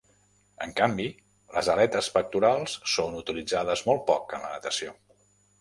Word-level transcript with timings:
En 0.67 0.71
canvi, 0.79 1.05
les 1.57 1.69
aletes 1.75 2.09
pectorals 2.17 2.79
són 2.97 3.21
utilitzades 3.21 3.87
molt 3.91 4.05
poc 4.11 4.35
en 4.39 4.47
la 4.49 4.53
natació. 4.57 4.99